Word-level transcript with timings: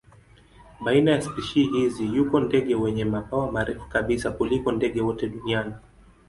Baina 0.83 1.11
ya 1.11 1.21
spishi 1.21 1.63
hizi 1.63 2.05
yuko 2.15 2.39
ndege 2.39 2.75
wenye 2.75 3.05
mabawa 3.05 3.51
marefu 3.51 3.89
kabisa 3.89 4.31
kuliko 4.31 4.71
ndege 4.71 5.01
wote 5.01 5.27
duniani. 5.27 5.73